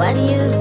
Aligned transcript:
what 0.00 0.16
you've 0.16 0.59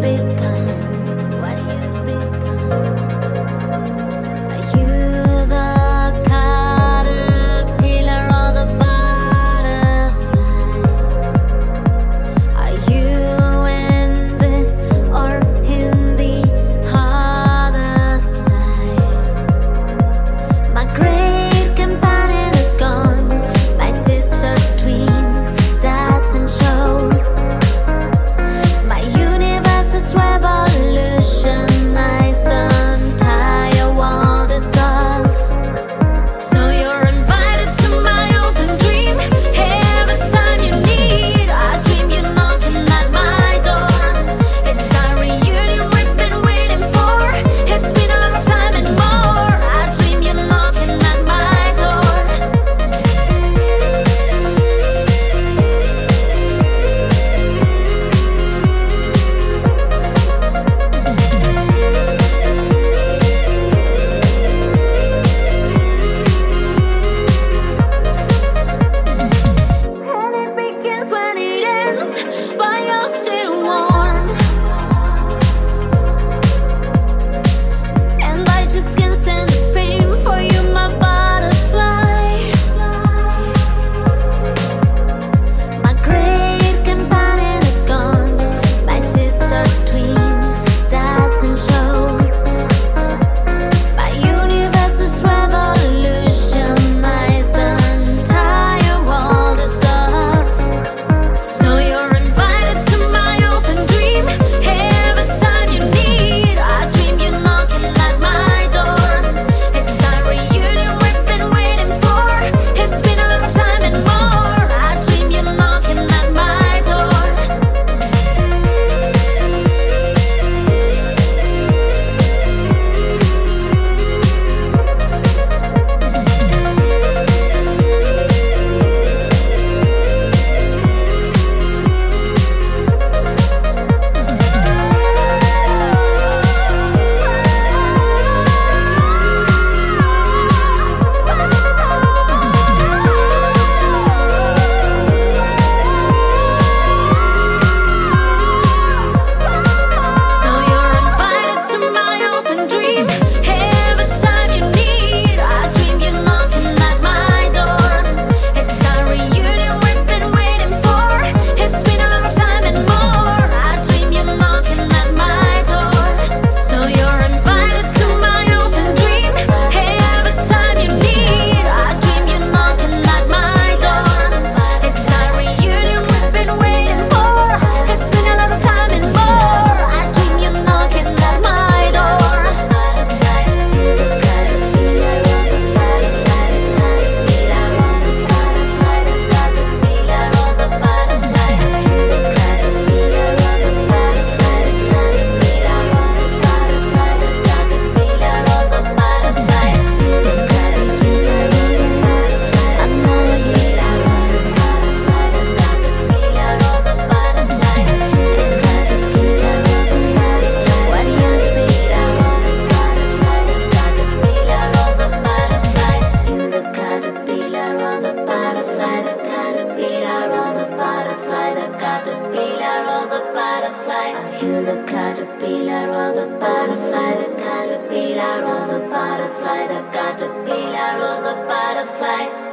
butterfly. 223.89 224.13
Are 224.13 224.33
you 224.45 224.65
the 224.65 224.83
caterpillar 224.85 225.89
or 225.89 226.13
the 226.13 226.27
butterfly? 226.39 227.11
The 227.21 227.41
caterpillar 227.41 228.43
or 228.45 228.67
the 228.73 228.79
butterfly? 228.87 229.67
The 229.67 229.81
caterpillar 229.91 230.93
or 231.07 231.17
the 231.23 231.35
butterfly? 231.47 232.48